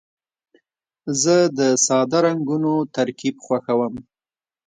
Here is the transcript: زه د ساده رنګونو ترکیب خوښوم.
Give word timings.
زه 1.21 1.35
د 1.57 1.59
ساده 1.85 2.19
رنګونو 2.25 2.73
ترکیب 2.95 3.35
خوښوم. 3.45 3.95